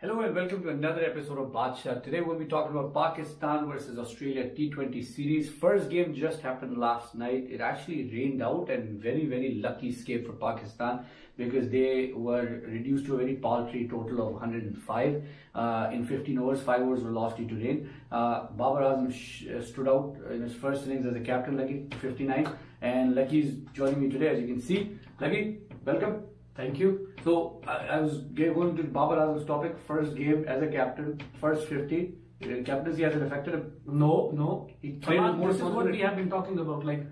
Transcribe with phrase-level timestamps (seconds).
[0.00, 2.04] Hello and welcome to another episode of Badshah.
[2.04, 5.50] Today we'll be talking about Pakistan versus Australia T20 series.
[5.50, 7.48] First game just happened last night.
[7.50, 11.04] It actually rained out and very, very lucky escape for Pakistan
[11.36, 15.22] because they were reduced to a very paltry total of 105
[15.56, 16.62] uh, in 15 overs.
[16.62, 17.90] Five overs were lost due to rain.
[18.12, 22.48] Uh, Babar Azam uh, stood out in his first innings as a captain, Lucky, 59.
[22.82, 24.96] And Lucky is joining me today, as you can see.
[25.20, 26.37] Lucky, welcome.
[26.58, 27.10] Thank you.
[27.24, 29.76] So I, I was going to Babar Azam's topic.
[29.86, 32.14] First game as a captain, first 50.
[32.42, 33.72] Uh, captaincy hasn't affected him.
[33.86, 34.68] No, no.
[34.82, 36.84] He more this is what we have been talking about.
[36.84, 37.06] Like,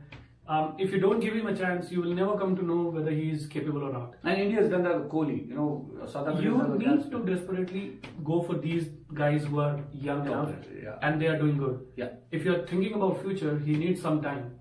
[0.49, 3.11] um, if you don't give him a chance, you will never come to know whether
[3.13, 4.15] he is capable or not.
[4.25, 5.49] And India has done that with Kohli.
[5.49, 6.43] You know, South Africa.
[6.43, 10.99] You need to desperately go for these guys who are young enough Yeah.
[11.03, 11.87] and they are doing good.
[11.97, 12.15] Yeah.
[12.33, 14.53] If you are thinking about future, he needs some time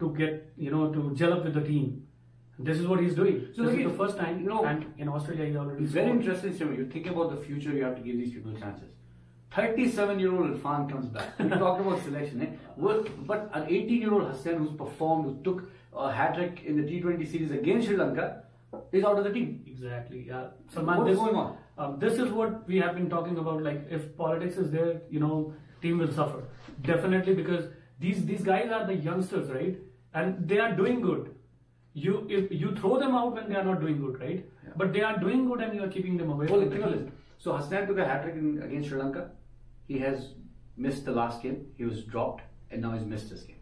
[0.00, 2.06] to get, you know, to gel up with the team.
[2.62, 3.48] This is what he's doing.
[3.56, 6.56] So this is the first time, know, and in Australia he already It's very interesting,
[6.56, 6.76] Simon.
[6.76, 8.90] You think about the future, you have to give these people chances.
[9.54, 11.38] 37 year old Irfan comes back.
[11.38, 12.50] We talked about selection, eh?
[12.76, 16.76] Well, but an 18 year old Hasnain who's performed, who took a hat trick in
[16.76, 18.44] the T20 series against Sri Lanka,
[18.92, 19.64] is out of the team.
[19.66, 20.26] Exactly.
[20.28, 20.48] Yeah.
[20.72, 21.56] Salman, What's this, going on?
[21.78, 23.62] Um, this is what we have been talking about.
[23.62, 26.42] Like, if politics is there, you know, team will suffer
[26.82, 27.64] definitely because
[27.98, 29.78] these these guys are the youngsters, right?
[30.14, 31.34] And they are doing good.
[32.02, 34.44] You if you throw them out when they are not doing good, right?
[34.82, 36.46] But they are doing good, and you are keeping them away.
[36.46, 37.12] Well, from think the of this.
[37.38, 39.30] So Hasnain took a hat trick in- against Sri Lanka.
[39.88, 40.28] He has
[40.76, 41.58] missed the last game.
[41.78, 43.56] He was dropped, and now he's missed this game.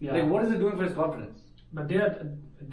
[0.00, 0.12] Yeah.
[0.18, 1.40] Like, what is it doing for his confidence?
[1.72, 2.12] But they are.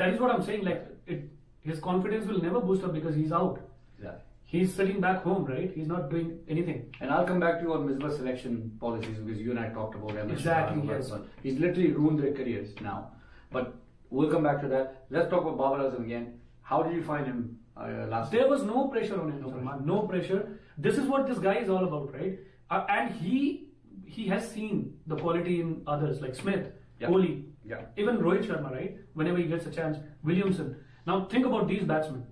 [0.03, 0.63] That is what I'm saying.
[0.69, 1.25] Like, it,
[1.61, 3.59] his confidence will never boost up because he's out.
[3.97, 4.21] Exactly.
[4.47, 5.71] He's sitting back home, right?
[5.73, 6.93] He's not doing anything.
[7.01, 9.95] And I'll come back to you on Misbah selection policies because you and I talked
[9.95, 11.11] about MS Exactly, yes.
[11.41, 13.11] He's literally ruined their careers now.
[13.51, 13.73] But
[14.09, 15.05] we'll come back to that.
[15.09, 16.39] Let's talk about Babar Azam again.
[16.61, 19.85] How did you find him uh, last There was no pressure on him, No pressure.
[19.85, 20.59] No pressure.
[20.77, 22.39] This is what this guy is all about, right?
[22.69, 23.67] Uh, and he
[24.05, 26.67] he has seen the quality in others like Smith,
[26.99, 27.07] Yeah.
[27.09, 27.81] Kohli, Yeah.
[27.97, 28.97] even Rohit Sharma, right?
[29.13, 30.75] Whenever he gets a chance, Williamson.
[31.07, 32.23] Now think about these batsmen.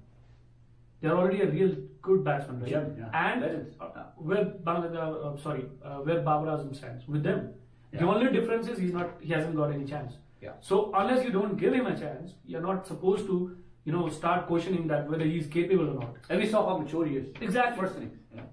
[1.02, 2.72] They are already a real good batsman, right?
[2.72, 3.10] Yeah, yeah.
[3.14, 3.76] And Legends.
[3.82, 7.54] uh, where Bangladesh, uh, sorry, uh, where Babar Azam stands with them.
[7.92, 10.14] The only difference is he's not, he hasn't got any chance.
[10.44, 10.54] Yeah.
[10.62, 13.56] So unless you don't give him a chance, you're not supposed to,
[13.86, 16.16] you know, start questioning that whether he's capable or not.
[16.30, 17.28] And we saw how mature he is.
[17.42, 17.82] Exactly.
[17.82, 18.00] First.
[18.00, 18.44] You know.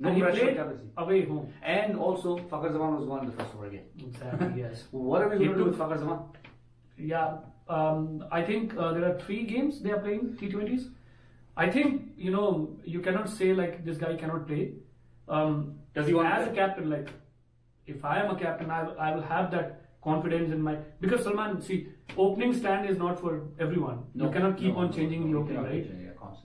[0.00, 1.52] No and pressure away home.
[1.62, 3.86] And also, Fakhar Zaman was gone in the first over again.
[3.98, 4.52] Exactly.
[4.62, 4.84] Yes.
[4.90, 6.18] What are we going to do with Fakhar Zaman?
[6.96, 7.38] Yeah.
[7.68, 10.90] Um, I think uh, there are three games they are playing T20s.
[11.56, 14.74] I think you know you cannot say like this guy cannot play.
[15.28, 16.88] Um, Does he want to as a captain?
[16.88, 17.10] Like
[17.86, 21.60] if I am a captain, I, I will have that confidence in my because Salman,
[21.60, 24.04] see, opening stand is not for everyone.
[24.14, 25.86] No, you cannot keep no, on changing no, the opening, right?
[26.02, 26.04] yeah.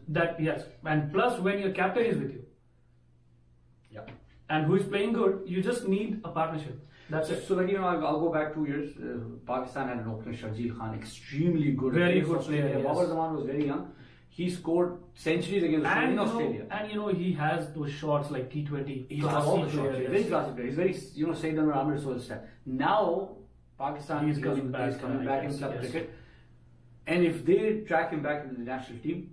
[0.10, 2.46] That yes, and plus when your captain is with you
[3.92, 4.02] Yeah.
[4.50, 6.80] and who is playing good, you just need a partnership.
[7.10, 7.48] That's it.
[7.48, 8.96] So, like, you know, I'll, I'll go back two years.
[8.98, 11.94] Uh, Pakistan had an opener, Sharjeel Khan, extremely good.
[11.94, 12.84] Very good player, yes.
[12.84, 13.92] Babar Zaman was very young.
[14.30, 16.66] He scored centuries against Australia And you, know, Australia.
[16.72, 19.06] and you know he has those shots like T20.
[19.10, 19.98] He's got all the shots.
[19.98, 20.66] He's very classy player.
[20.66, 22.42] He's very, you know, Saeed Anwar style.
[22.66, 23.38] Now,
[23.78, 25.92] Pakistan He's is coming back, He's coming back yes, in club yes.
[25.92, 26.14] cricket.
[27.08, 29.32] And if they track him back into the national team,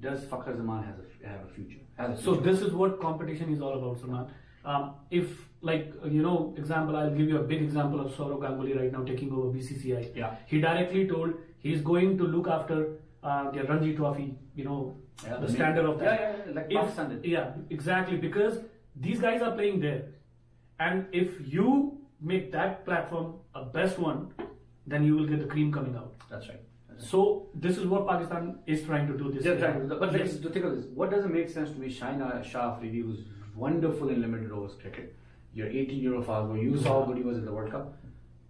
[0.00, 1.80] does Fakhar Zaman has a, have a future?
[1.96, 4.26] Has a So this is what competition is all about, Salman.
[4.64, 5.30] Um, if
[5.62, 9.02] like you know, example, I'll give you a big example of Sourav Ganguly right now
[9.04, 10.16] taking over BCCI.
[10.16, 10.36] Yeah.
[10.46, 14.34] He directly told he's going to look after uh, the Ranji Trophy.
[14.54, 16.20] You know, Yeah, the the standard of that.
[16.20, 17.20] Yeah, yeah, like If- Pakistan.
[17.24, 18.16] Yeah, exactly.
[18.16, 18.60] Because
[18.96, 20.02] these guys are playing there,
[20.78, 24.32] and if you make that platform a best one,
[24.86, 26.14] then you will get the cream coming out.
[26.30, 26.60] That's right.
[26.88, 27.10] That's right.
[27.10, 29.94] So this is what Pakistan is trying to do this They're trying to.
[29.96, 30.38] But Yes.
[30.38, 33.24] think of this, what doesn't make sense to me, Shaheen Shah Afridi, who's
[33.54, 35.16] wonderful in limited overs cricket.
[35.54, 37.72] Your 18 year old fast bowler, you saw how good he was in the World
[37.72, 37.96] Cup.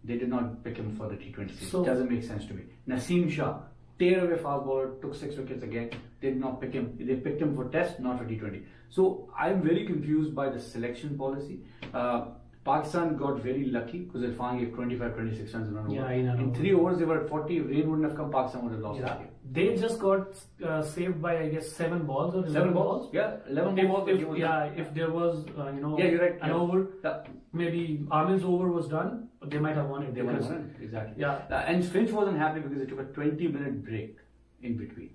[0.04, 1.70] They did not pick him for the T20 series.
[1.70, 2.64] So- doesn't make sense to me.
[2.88, 3.60] Naseem Shah,
[3.98, 5.90] tear away fast bowler, took six wickets again.
[6.20, 6.96] Did not pick him.
[6.98, 8.62] They picked him for Test, not for T20.
[8.90, 11.60] So I'm very confused by the selection policy.
[11.94, 12.26] Uh,
[12.64, 16.12] Pakistan got very lucky because Irfan gave 25, 26 runs in one Yeah, over.
[16.12, 16.54] in an in over.
[16.56, 17.56] three overs, they were at 40.
[17.56, 19.28] If rain wouldn't have come, Pakistan would have lost Yeah, game.
[19.50, 20.26] they just got
[20.62, 23.08] uh, saved by I guess seven balls or 11 Seven balls?
[23.14, 24.08] Yeah, 11 If, balls.
[24.10, 24.74] if- yeah, done.
[24.76, 26.38] if there was uh, you know Yeah, you're right.
[26.42, 26.54] an yeah.
[26.54, 27.24] over, Yeah,
[27.54, 30.14] maybe Amin's over was done, they might have won it.
[30.14, 30.82] they won it.
[30.82, 31.14] Exactly.
[31.16, 31.40] Yeah.
[31.50, 34.18] Uh, and Finch wasn't happy because they took a 20 minute break
[34.62, 35.10] in between.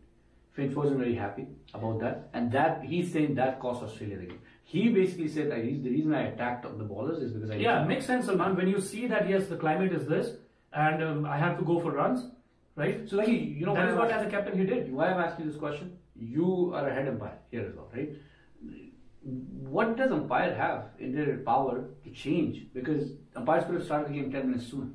[0.54, 1.46] Finch wasn't very happy
[1.76, 2.30] about that.
[2.34, 4.40] And that he's saying that cost Australia the game.
[4.68, 7.84] He basically said that he's, the reason I attacked the bowlers is because I Yeah,
[7.84, 8.56] makes sense, Salman.
[8.56, 10.32] When you see that yes, the climate is this,
[10.74, 12.32] and um, I have to go for runs,
[12.76, 13.08] right?
[13.08, 14.92] So like you know that is what as a captain he did.
[14.92, 15.98] why I'm asking this question.
[16.16, 18.10] You are a head umpire here as well, right?
[19.26, 22.68] what does umpire have in their power to change?
[22.74, 24.90] Because umpires could have started the game 10 minutes sooner.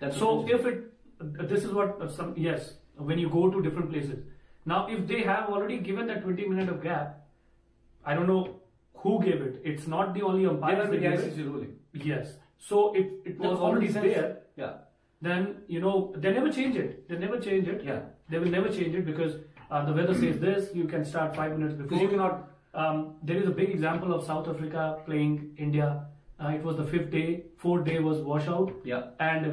[0.00, 3.90] That's So if it, this is what uh, some yes, when you go to different
[3.90, 4.24] places.
[4.64, 7.26] Now, if they have already given that 20 minute of gap,
[8.04, 8.60] I don't know
[9.02, 9.60] who gave it.
[9.64, 11.46] It's not the only they umpires have the that gave it.
[11.46, 11.72] Ruling.
[11.92, 12.32] Yes.
[12.58, 14.72] So if it was already there, Yeah.
[15.22, 17.08] then you know they never change it.
[17.08, 17.84] They never change it.
[17.84, 18.00] Yeah.
[18.30, 19.36] They will never change it because
[19.70, 20.70] uh, the weather says this.
[20.74, 21.98] You can start five minutes before.
[22.04, 22.44] You cannot.
[22.74, 26.04] Um, there is a big example of South Africa playing India.
[26.40, 27.44] Uh, it was the fifth day.
[27.56, 28.72] Fourth day was washout.
[28.84, 29.06] Yeah.
[29.18, 29.46] And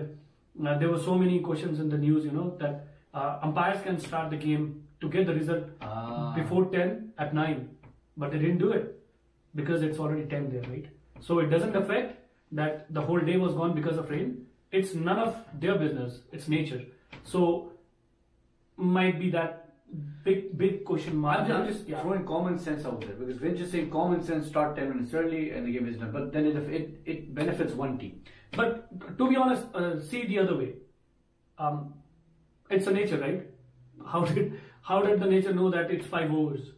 [0.68, 4.00] uh, there were so many questions in the news, you know, that uh, umpires can
[4.00, 6.34] start the game to get the result Ah.
[6.36, 7.70] before 10 at 9.
[8.18, 8.95] But they didn't do it
[9.56, 10.86] because it's already 10 there, right?
[11.20, 12.20] So it doesn't affect
[12.52, 14.46] that the whole day was gone because of rain.
[14.72, 16.20] It's none of their business.
[16.32, 16.82] It's nature.
[17.24, 17.72] So
[18.78, 19.74] might be that
[20.24, 21.42] big, big question mark.
[21.42, 22.02] I'm, I'm just Yeah.
[22.02, 25.66] throwing common sense out there because is saying common sense start 10 minutes early and
[25.66, 26.12] the game is done.
[26.12, 28.22] But then it, it, it benefits one team.
[28.56, 30.74] But to be honest, uh, see the other way.
[31.58, 31.94] Um,
[32.70, 33.48] it's a nature, right?
[34.06, 36.72] How did how did the nature know that it's five overs?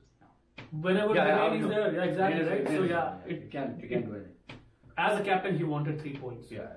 [0.72, 2.68] Whenever Yeah, the rain is there, yeah, exactly, is- right?
[2.68, 4.34] So yeah, you it, can't, you can't do anything.
[4.98, 6.52] as a captain, he wanted three points.
[6.52, 6.68] Yeah.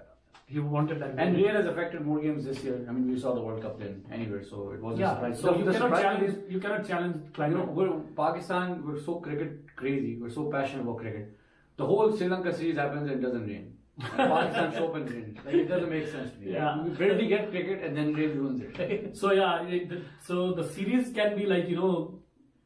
[0.46, 1.14] He wanted that.
[1.16, 2.84] And rain has affected more games this year.
[2.88, 5.42] I mean, we saw the World Cup then anywhere, so it wasn't yeah, surprising.
[5.42, 6.24] so The- you the cannot challenge.
[6.28, 10.82] is- You cannot challenge You know, we're Pakistan, we're so cricket crazy, we're so passionate
[10.82, 11.36] about cricket.
[11.76, 13.72] The whole Sri Lanka series happens and it doesn't rain.
[14.00, 15.38] And Pakistan show up and rain.
[15.44, 16.52] Like, it doesn't make sense to me.
[16.52, 16.82] Yeah.
[16.82, 19.16] We barely get cricket and then rain ruins it.
[19.22, 22.19] So yeah, it, so the series can be like you know,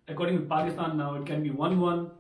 [0.08, 2.10] according to Pakistan now, it can be one-one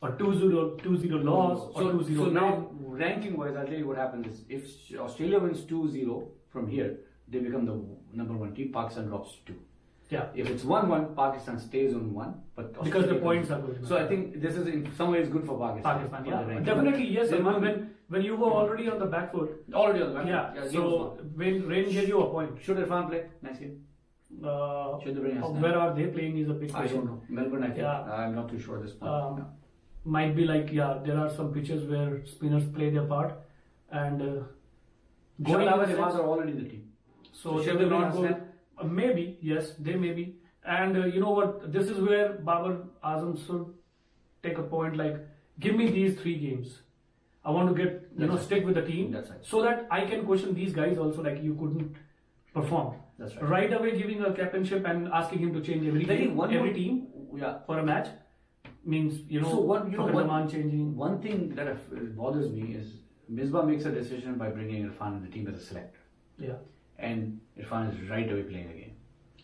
[0.00, 3.96] or 2-0, 2-0 loss or so, 2-0 so now, ranking wise, I'll tell you what
[3.96, 6.98] happens is if Australia wins 2 0 from here,
[7.28, 7.78] they become the
[8.16, 8.72] number one team.
[8.72, 9.54] Pakistan drops 2.
[10.10, 10.26] yeah.
[10.34, 12.34] If it's 1 1, Pakistan stays on 1.
[12.54, 13.86] But Because the points are good.
[13.86, 15.98] So I think this is in some ways good for Pakistan.
[15.98, 17.30] Pakistan, for yeah, definitely yes.
[17.30, 20.26] Salman, when when you were already on the back foot, Already on the back.
[20.28, 20.54] yeah.
[20.54, 23.24] game was so when rain gave you a point, Should Irfan play?
[23.42, 23.84] Nice game.
[24.44, 26.96] Uh, Should they bring us where are they playing is a big I question.
[26.96, 27.22] don't know.
[27.28, 27.78] Melbourne, I think.
[27.78, 28.00] Yeah.
[28.02, 29.12] I'm not too sure at this point.
[29.12, 29.46] Um, No.
[30.04, 33.32] Might be like yeah, there are some pitches where spinners play their part,
[33.90, 34.42] and uh,
[35.42, 36.84] going Shahid in the Nawaz are already in the team.
[37.32, 38.24] So So they will not go.
[38.78, 40.26] Uh, maybe yes, they may be.
[40.64, 41.72] And uh, you know what?
[41.72, 43.66] This is where Babar Azam should
[44.44, 44.96] take a point.
[44.96, 45.18] Like,
[45.66, 46.78] give me these three games.
[47.44, 48.44] I want to get you That's know right.
[48.44, 49.44] stick with the team That's right.
[49.54, 51.22] so that I can question these guys also.
[51.30, 51.96] Like you couldn't
[52.54, 53.72] perform That's right.
[53.72, 57.06] away, giving a captainship and asking him to change every think one every more- team
[57.34, 57.58] Yeah.
[57.66, 58.08] for a match
[58.84, 60.94] means you know So what- you know what- changing.
[60.96, 61.76] One thing that uh,
[62.22, 62.92] bothers me is
[63.38, 65.98] Misbah makes a decision by bringing Irfan in the team as a selector.
[66.38, 66.58] Yeah,
[66.98, 68.92] And Irfan is right away playing the game.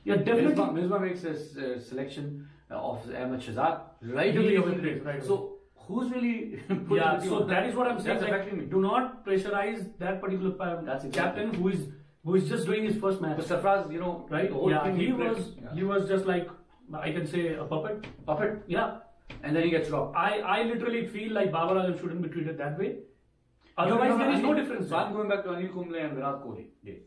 [0.04, 0.54] yeah, definitely.
[0.54, 3.80] Misbah, Misbah makes a uh, selection of Ahmed Shahzad
[4.18, 4.56] right away.
[4.58, 5.20] right away.
[5.30, 5.38] So
[5.86, 6.36] who's really
[6.68, 8.18] putting yeah, the team so that is what I'm saying.
[8.18, 8.66] That's like, affecting me.
[8.76, 11.42] Do not pressurize that particular pa- That's exactly.
[11.42, 11.88] captain who is
[12.24, 14.50] who is just doing his first match, But Sarfraz, you know, right?
[14.50, 15.74] the Yeah, he was yeah.
[15.74, 16.48] he was just like
[17.06, 18.06] I can say a puppet.
[18.26, 18.98] puppet, Yeah,
[19.42, 20.16] and then he gets dropped.
[20.16, 22.90] I I literally feel like Babar Azam shouldn't be treated that way.
[23.78, 24.88] Otherwise, there is no difference.
[24.90, 27.02] So I'm going back to Anil Kumble and Virat Kohli days.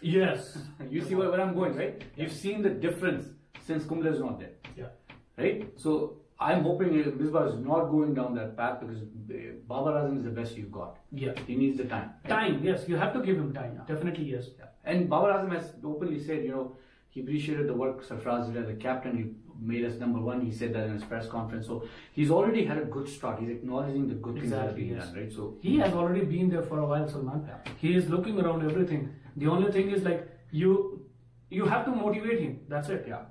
[0.00, 0.56] Yes.
[0.96, 2.04] You see where, where I'm going, right?
[2.16, 3.26] You've seen the difference
[3.66, 4.52] since Kumble is not there.
[4.76, 4.92] Yeah.
[5.36, 5.66] right?
[5.76, 5.96] So
[6.40, 10.30] I'm hoping Misbah is not going down that path because eh, Babar Azam is the
[10.30, 10.96] best you've got.
[11.12, 11.32] Yeah.
[11.46, 12.10] He needs the time.
[12.24, 12.30] right?
[12.30, 12.60] Time.
[12.64, 13.80] Yes, you have to give him time.
[13.86, 14.46] Definitely yes.
[14.58, 14.66] Yeah.
[14.84, 16.76] And Babar Azam has openly said, you know,
[17.10, 19.16] he appreciated the work Sarfraz did as a captain.
[19.18, 19.24] He
[19.72, 20.40] made us number one.
[20.40, 21.66] He said that in his press conference.
[21.66, 23.40] So he's already had a good start.
[23.40, 25.32] He's acknowledging the good things that have Exactly, been done, right?
[25.32, 27.44] So He has already been there for a while, Salman.
[27.48, 27.72] Yeah.
[27.78, 29.10] He is looking around everything.
[29.36, 31.04] The only thing is like you
[31.50, 32.60] you have to motivate him.
[32.68, 33.04] That's it.
[33.08, 33.22] yeah.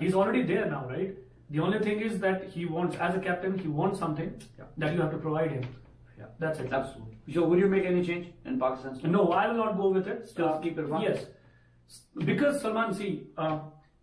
[0.00, 1.14] He's already there now, right?
[1.50, 4.64] The only thing is that he wants, as a captain, he wants something Yeah.
[4.76, 5.64] that you have to provide him.
[6.18, 6.26] Yeah.
[6.38, 6.72] That's it.
[6.72, 7.16] Absolutely.
[7.34, 9.10] So would you make any change in Pakistan?
[9.12, 10.28] No, I will not go with it.
[10.28, 11.02] Still keep it one?
[11.02, 11.26] Yes,
[12.24, 13.60] because Salman, see, uh,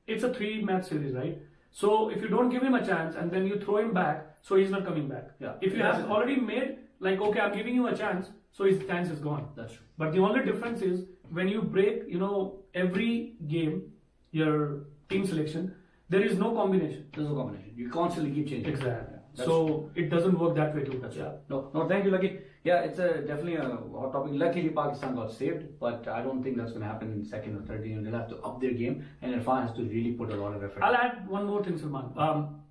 [0.07, 1.37] it's a three-match series, right?
[1.71, 4.55] So if you don't give him a chance and then you throw him back, so
[4.55, 5.31] he's not coming back.
[5.39, 5.53] Yeah.
[5.61, 9.09] If you have already made like, okay, I'm giving you a chance, so his chance
[9.09, 9.49] is gone.
[9.55, 9.85] That's true.
[9.97, 13.91] But the only difference is when you break, you know, every game,
[14.31, 15.75] your team selection,
[16.09, 17.07] there is no combination.
[17.13, 17.73] There's no combination.
[17.75, 18.73] You constantly keep changing.
[18.73, 19.17] Exactly.
[19.35, 20.99] Yeah, So it doesn't work that way too.
[21.01, 21.31] That's yeah.
[21.49, 22.39] No, no, thank you, Lucky.
[22.63, 24.31] Yeah, it's a definitely a hot topic.
[24.33, 27.61] Luckily, Pakistan got saved, but I don't think that's going to happen in second or
[27.61, 28.03] third game.
[28.03, 30.63] They'll have to up their game, and Irfan has to really put a lot of
[30.63, 30.81] effort.
[30.81, 32.11] I'll add one more thing, Salman.
[32.17, 32.61] Um,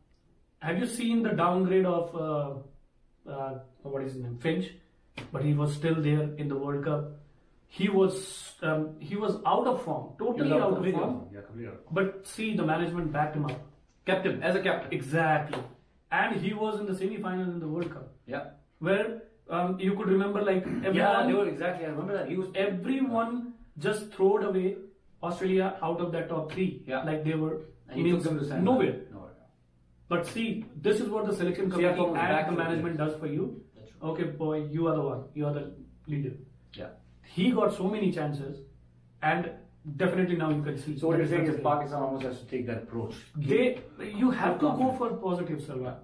[0.59, 4.71] have you seen the downgrade of uh, uh, what is his name, Finch?
[5.31, 7.12] But he was still there in the World Cup.
[7.76, 8.16] He was
[8.62, 11.04] um, he was out of form, totally out of form.
[11.04, 11.28] out.
[11.37, 11.95] Yeah, completely out.
[11.99, 13.61] But see, the management backed him up.
[14.11, 14.93] Kept him as a captain.
[14.99, 15.62] Exactly.
[16.16, 18.43] and he was in the semi-final in the World Cup, Yeah.
[18.88, 19.07] where
[19.57, 21.87] um, you could remember like everyone, Yeah, they were exactly.
[21.87, 22.50] I remember that he was.
[22.66, 23.33] everyone
[23.87, 24.66] just throwed away
[25.31, 27.02] Australia out of that top three, Yeah.
[27.11, 27.54] like they were
[27.88, 28.95] And he took them to nowhere.
[29.16, 29.33] Nowhere.
[30.14, 30.49] But see,
[30.88, 33.26] this is what the selection committee thought it was back and the management does for
[33.37, 33.45] you.
[33.76, 34.11] That's right.
[34.12, 35.25] Okay, boy, you are the one.
[35.40, 35.64] You are the
[36.14, 36.35] leader.
[36.83, 36.90] Yeah.
[37.25, 38.59] He got so many chances,
[39.23, 39.50] and
[39.97, 40.99] definitely now you can see.
[40.99, 43.14] So what you're saying is Pakistan almost has to take that approach.
[43.37, 43.81] they
[44.25, 45.95] you have to go for positive Salwa.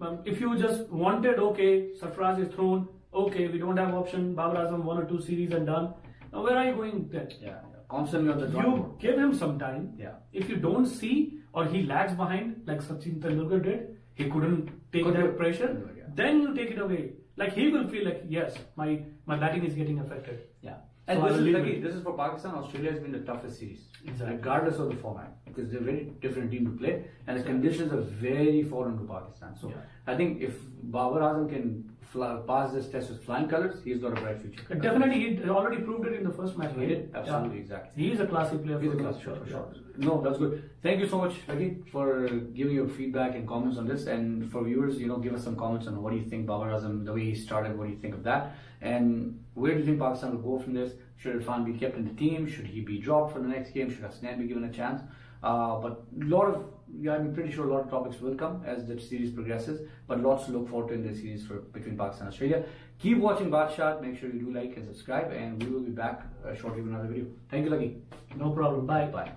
[0.00, 4.64] Um, if you just wanted okay, Sarfraz is thrown, okay, we don't have option, Babar
[4.64, 5.94] Azam one or two series and done.
[6.32, 7.28] Now where are you going then?
[7.40, 7.48] Yeah.
[7.48, 7.58] yeah.
[7.88, 8.98] Constantly on the drawing You board.
[8.98, 9.92] give him some time.
[9.96, 10.14] Yeah.
[10.32, 15.04] If you don't see or he lags behind like Sachin Tendulkar did, he couldn't take
[15.04, 15.70] Couldn't that pressure.
[15.70, 16.04] It, yeah.
[16.14, 17.12] Then you take it away.
[17.36, 20.42] Like he will feel like yes, my my batting is getting affected.
[20.62, 20.76] Yeah.
[21.06, 22.54] And So this is, again, this is for Pakistan.
[22.54, 24.36] Australia has been the toughest series, Exactly.
[24.36, 26.92] regardless of the format, because they're a very different team to play,
[27.26, 29.54] and the conditions are very foreign to Pakistan.
[29.54, 29.82] So Yeah.
[30.12, 30.62] I think if
[30.94, 31.66] Babar Azam can
[32.14, 34.62] fly, pass this test with flying colors, he's got a bright future.
[34.86, 36.72] Definitely, he already proved it in the first match.
[36.78, 37.62] He did, absolutely, Yeah.
[37.64, 38.02] exactly.
[38.04, 38.78] He is a classy player.
[38.84, 39.66] He's a for class, us, sure.
[40.08, 40.70] No, that's good.
[40.84, 42.28] Thank you so much, Becky, for
[42.60, 44.06] giving your feedback and comments on this.
[44.06, 46.70] And for viewers, you know, give us some comments on what do you think Babar
[46.76, 48.56] Azam, the way he started, what do you think of that?
[48.80, 50.92] And where do you think Pakistan will go from this?
[51.16, 52.46] Should Irfan be kept in the team?
[52.48, 53.88] Should he be dropped for the next game?
[53.90, 55.00] Should Hasnain be given a chance?
[55.44, 56.64] Uh, but a lot of,
[56.98, 59.86] yeah, I'm pretty sure a lot of topics will come as the series progresses.
[60.08, 62.64] But lots to look forward to in the series for between Pakistan and Australia.
[62.98, 64.00] Keep watching Badshah.
[64.00, 65.32] Make sure you do like and subscribe.
[65.32, 67.26] And we will be back uh, shortly with another video.
[67.50, 67.90] Thank you, Lucky.
[68.36, 68.86] No problem.
[68.86, 69.06] Bye.
[69.06, 69.32] Bye.